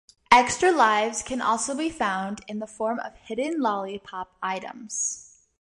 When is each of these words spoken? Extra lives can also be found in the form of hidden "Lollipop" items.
Extra 0.31 0.71
lives 0.71 1.21
can 1.21 1.41
also 1.41 1.75
be 1.77 1.91
found 1.91 2.41
in 2.47 2.57
the 2.57 2.65
form 2.65 2.97
of 3.01 3.13
hidden 3.17 3.59
"Lollipop" 3.61 4.33
items. 4.41 5.37